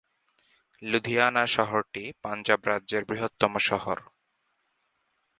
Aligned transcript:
লুধিয়ানা 0.81 1.43
শহরটি 1.47 2.03
পাঞ্জাব 2.23 2.61
রাজ্যের 2.67 3.03
বৃহত্তম 3.05 3.53
শহর। 3.69 3.97